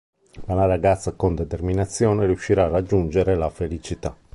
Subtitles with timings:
[0.47, 4.17] Ma la ragazza con determinazione riuscirà a raggiungere la felicità.